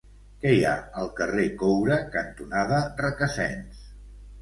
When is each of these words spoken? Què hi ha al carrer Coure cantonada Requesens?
Què 0.45 0.53
hi 0.59 0.63
ha 0.69 0.73
al 1.01 1.11
carrer 1.19 1.45
Coure 1.61 2.01
cantonada 2.17 2.83
Requesens? 3.07 3.89